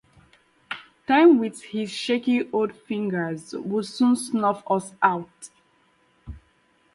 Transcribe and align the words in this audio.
Time 1.07 1.37
with 1.37 1.61
his 1.61 1.91
shaky 1.91 2.49
old 2.51 2.73
fingers 2.73 3.53
will 3.53 3.83
soon 3.83 4.15
snuff 4.15 4.63
us 4.67 4.95
out. 4.99 5.49